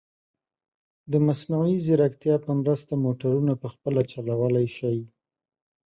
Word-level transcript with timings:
د 1.11 1.13
مصنوعي 1.27 1.77
ځیرکتیا 1.85 2.35
په 2.45 2.51
مرسته، 2.61 2.93
موټرونه 3.05 3.53
په 3.61 3.67
خپله 3.73 4.01
چلولی 4.11 4.67
شي. 4.77 4.97